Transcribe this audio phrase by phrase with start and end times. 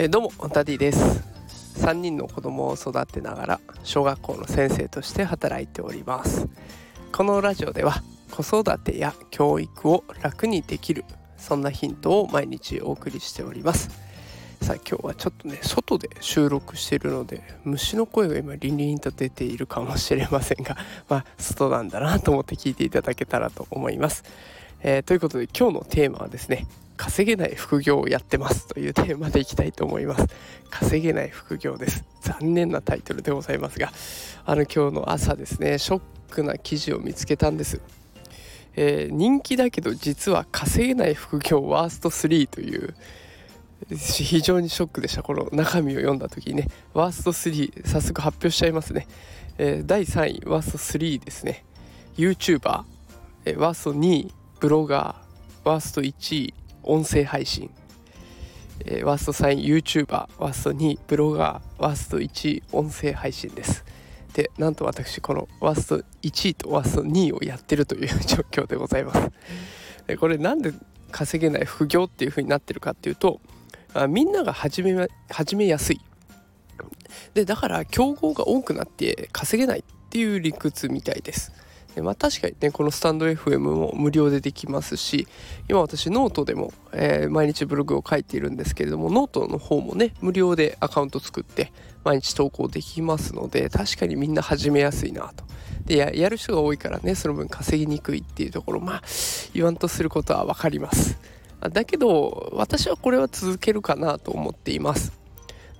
[0.00, 0.98] えー、どうもダディです。
[1.76, 6.48] 3人の子供を育てながら小学校の先生として働いております。
[7.12, 11.04] このラジオでは子育てや教育を楽にできる
[11.36, 13.90] そんなヒントを毎日お送りしております。
[14.62, 20.78] さあ今日はちょっとね外で収録しているので虫の声が今リンリンと出ているかもしれませんが
[21.10, 24.24] まあ外なんだなと思って聞いていただけたらと思います、
[24.82, 26.66] えー、ということで今日のテーマはですね
[27.00, 30.26] 稼げない副業をやってますというテーマでいきたいと思います。
[30.68, 32.04] 稼げない副業です。
[32.20, 33.90] 残念なタイトルでございますが
[34.44, 37.80] あの今日の朝ですねショックな記事を見つけたんです。
[38.76, 42.94] えー、人気だけど実は稼げない副業ワースト3という
[43.96, 45.22] 非常にショックでした。
[45.22, 49.06] この中身を読んだ時にねワースト3早速発表しちゃいますね、
[49.56, 51.64] えー、第3位ワースト3ですね。
[52.18, 52.82] YouTuber、
[53.46, 55.30] えー、ワースト2位ブロガー。
[55.62, 57.70] ワースト1位音声配信、
[58.84, 63.84] えー、ワースト3位 YouTuber ワースト2ブロガーワースト1音声配信です。
[64.34, 69.30] でなんと私このワースト1位とワースト2位をやってるという 状況でございます。
[70.06, 70.72] でこれなんで
[71.10, 73.40] 稼げない副業っていう風になってるかっていうと
[73.92, 76.00] あみんなが始め始めやすい。
[77.34, 81.52] でだから競合が多くなって稼げないっていう理屈みたいです。
[82.00, 85.28] でまあ確かにねこのスタンド FM も無料でできますし
[85.68, 95.44] 今私ノートでも、えー、毎日ブログを書いているんですけれどもノートの方もね無料でアカウント作って毎日投稿できますので確かにみんな始めやすいなと。
[95.84, 99.02] でややる人が多いからねその分稼ぎにくいっていうところまあ
[99.54, 101.18] 言わんとすることは分かります。
[101.60, 105.19] だけど私はこれは続けるかなと思っています。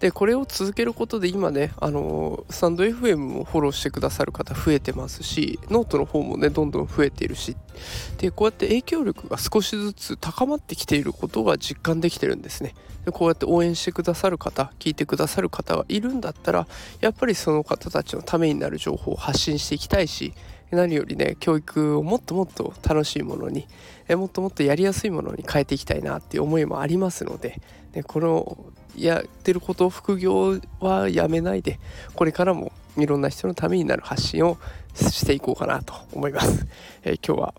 [0.00, 7.56] でこれを続けることで今ねあのスタンド FM もフォローしてくださる方増えてますしノートの方もねどんどん増えているし。
[8.18, 12.74] でこうやって影響力が少しずつ高まってきていることが実感できてるんですね。
[13.04, 16.66] でこうやって応援してくださる方聞いてくださる方がいるんだったら
[17.00, 20.34] やっぱりその方たちのためになる情報を発信していきたいし
[20.70, 23.66] 何よりね教育をもっともっと楽しいものに
[24.08, 27.60] えもっともっとやりやすいものに変えていきたいなっていう思いもありますので
[27.92, 28.58] でこの
[28.96, 31.78] やってること副業はやめないで
[32.14, 34.58] これからもいろんな人のためになる発信を
[34.94, 36.66] していこうかなと思います。
[37.04, 37.54] えー、今日は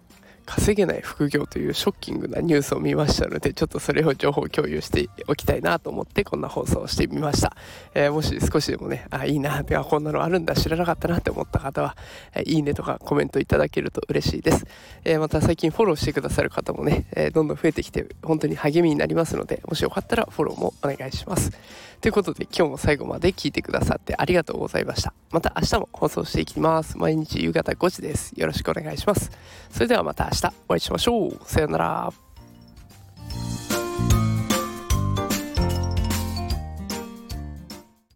[0.46, 7.56] 稼げない副業というショッキングなニュースを見ましたのでちょっとそれを情報共有しておきたいなと思ってこんな放送をしてみました、
[7.94, 11.96] えー、もし少しでもねあいいなではこんなのあるんだ知らなかったなって思った方は、
[12.36, 14.66] え、いいねとかコメントいただけると嬉しいです、
[15.04, 21.52] えー、また最近フォローしてくださる方もね、えどんどん増えてきて本当に励みになりますのでもしよかったらフォローもお願いします。
[22.02, 25.14] ということで今日も最後まで聞いてくださってありがとうございました。
[25.30, 26.98] また明日も放送していきます。
[26.98, 28.34] 毎日夕方5時です。
[28.36, 29.30] よろしくお願いします。
[29.70, 31.38] それではまた明日お会いしましょう。
[31.46, 32.31] さようなら。